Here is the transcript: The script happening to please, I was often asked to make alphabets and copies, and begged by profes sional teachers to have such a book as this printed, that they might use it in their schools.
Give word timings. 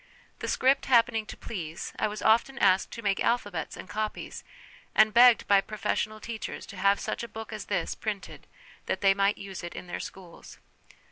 The 0.39 0.47
script 0.47 0.87
happening 0.87 1.27
to 1.27 1.37
please, 1.37 1.93
I 1.99 2.07
was 2.07 2.23
often 2.23 2.57
asked 2.57 2.89
to 2.93 3.03
make 3.03 3.19
alphabets 3.23 3.77
and 3.77 3.87
copies, 3.87 4.43
and 4.95 5.13
begged 5.13 5.47
by 5.47 5.61
profes 5.61 6.07
sional 6.07 6.19
teachers 6.19 6.65
to 6.73 6.75
have 6.77 6.99
such 6.99 7.21
a 7.21 7.27
book 7.27 7.53
as 7.53 7.65
this 7.65 7.93
printed, 7.93 8.47
that 8.87 9.01
they 9.01 9.13
might 9.13 9.37
use 9.37 9.63
it 9.63 9.75
in 9.75 9.85
their 9.85 9.99
schools. 9.99 10.57